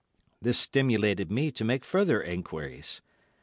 [0.41, 3.01] This stimulated me to make further enquiries.